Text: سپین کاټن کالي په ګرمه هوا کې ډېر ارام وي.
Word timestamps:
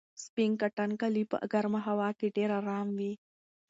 سپین 0.23 0.51
کاټن 0.61 0.91
کالي 1.01 1.23
په 1.31 1.37
ګرمه 1.51 1.79
هوا 1.87 2.09
کې 2.17 2.27
ډېر 2.37 2.49
ارام 2.59 2.87
وي. 2.97 3.13